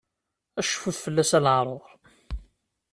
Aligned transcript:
Cfut 0.69 0.97
fell-as 1.03 1.31
a 1.37 1.39
leɛrur! 1.45 1.89